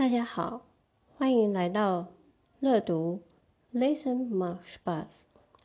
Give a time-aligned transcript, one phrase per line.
[0.00, 0.62] 大家好，
[1.18, 2.06] 欢迎来到
[2.58, 3.20] 乐读
[3.70, 5.04] Listen Marsh Bus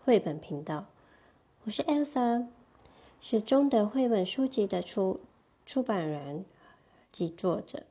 [0.03, 0.87] 绘本频道。
[1.63, 2.47] 我是 Elsa，
[3.21, 5.21] 是中德绘本书籍的出
[5.65, 6.43] 出版人
[7.13, 7.83] 及作者，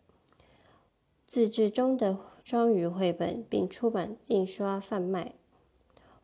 [1.27, 5.33] 自制中德双语绘本，并出版印刷贩卖。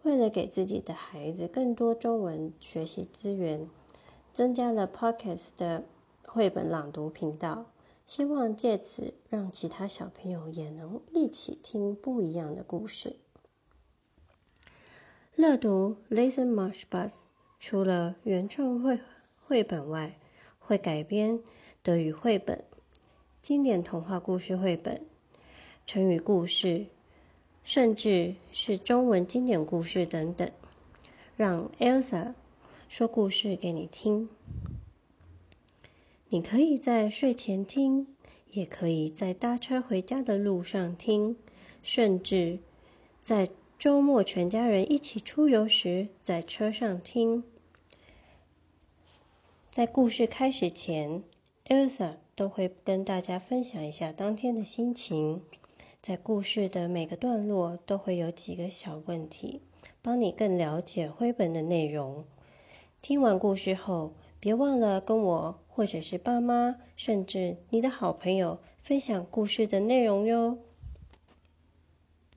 [0.03, 3.67] 为了给自己的孩子更多中文学习资源，
[4.35, 5.85] 增加了 Podcast 的
[6.27, 7.65] 绘本朗读频道。
[8.11, 13.15] 希望借此让其他小朋友也能一起听不一样的故事。
[15.37, 17.13] 乐读 Listen Marsh Bus
[17.61, 18.99] 除了原创绘
[19.47, 20.19] 绘本外，
[20.59, 21.39] 会改编
[21.85, 22.65] 德语绘本、
[23.43, 25.07] 经典童话故事绘本、
[25.87, 26.87] 成语故事，
[27.63, 30.51] 甚至是中文经典故事等等，
[31.37, 32.35] 让 Elsa
[32.89, 34.29] 说故事给你听。
[36.33, 38.07] 你可以在睡前听，
[38.53, 41.37] 也可以在搭车回家的路上听，
[41.83, 42.61] 甚至
[43.21, 43.51] 在
[43.81, 47.43] 周末全家人一起出游时在车上听。
[49.73, 51.25] 在故事开始前
[51.67, 55.43] ，Elsa 都会跟大家分享一下当天的心情。
[56.01, 59.61] 在故事的每个段落都会有几个小问题，
[60.01, 62.25] 帮你更了解绘本的内容。
[63.03, 65.59] 听完故事后，别忘了跟我。
[65.81, 70.59] 或者是爸妈，甚至你的好朋友分享故事的内容哟。